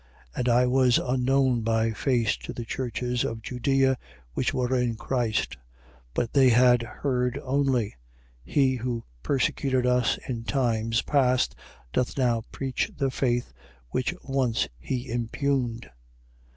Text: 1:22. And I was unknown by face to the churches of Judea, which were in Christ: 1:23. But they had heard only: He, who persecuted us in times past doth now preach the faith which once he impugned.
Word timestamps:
1:22. 0.35 0.39
And 0.39 0.49
I 0.49 0.65
was 0.65 0.97
unknown 0.97 1.61
by 1.61 1.91
face 1.91 2.35
to 2.37 2.53
the 2.53 2.65
churches 2.65 3.23
of 3.23 3.43
Judea, 3.43 3.99
which 4.33 4.51
were 4.51 4.75
in 4.75 4.95
Christ: 4.95 5.57
1:23. 6.15 6.15
But 6.15 6.33
they 6.33 6.49
had 6.49 6.81
heard 6.81 7.39
only: 7.43 7.93
He, 8.43 8.77
who 8.77 9.03
persecuted 9.21 9.85
us 9.85 10.17
in 10.27 10.43
times 10.45 11.03
past 11.03 11.53
doth 11.93 12.17
now 12.17 12.41
preach 12.51 12.89
the 12.97 13.11
faith 13.11 13.53
which 13.91 14.15
once 14.23 14.67
he 14.79 15.07
impugned. 15.07 15.87